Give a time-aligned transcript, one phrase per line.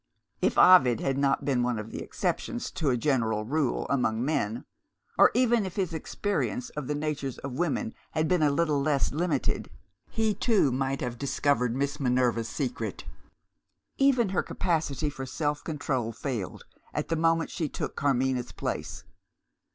[0.41, 4.65] If Ovid had not been one of the exceptions to a general rule among men,
[5.15, 9.11] or even if his experience of the natures of women had been a little less
[9.11, 9.69] limited,
[10.09, 13.05] he too might have discovered Miss Minerva's secret.
[13.99, 16.63] Even her capacity for self control failed,
[16.95, 19.03] at the moment when she took Carmina's place.